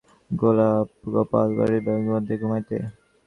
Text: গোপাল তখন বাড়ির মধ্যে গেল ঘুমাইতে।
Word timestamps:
গোপাল 1.11 1.47
তখন 1.49 1.57
বাড়ির 1.57 1.81
মধ্যে 2.07 2.33
গেল 2.33 2.41
ঘুমাইতে। 2.41 2.75